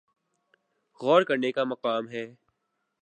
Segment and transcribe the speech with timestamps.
[0.99, 2.25] غور کرنے کا مقام ہے۔